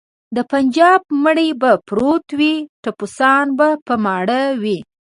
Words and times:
د 0.35 0.37
بنجاب 0.49 1.01
مړی 1.23 1.49
به 1.61 1.71
پروت 1.87 2.25
وي 2.39 2.55
ټپوسان 2.83 3.45
به 3.57 3.67
په 3.85 3.93
ماړه 4.05 4.41
وي. 4.61 4.77